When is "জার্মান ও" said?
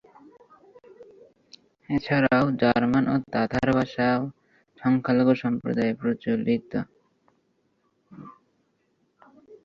2.61-3.15